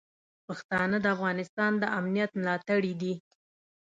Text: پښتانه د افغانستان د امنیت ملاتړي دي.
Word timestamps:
پښتانه 0.47 0.97
د 1.01 1.05
افغانستان 1.15 1.71
د 1.77 1.83
امنیت 1.99 2.31
ملاتړي 2.39 2.93
دي. 3.01 3.13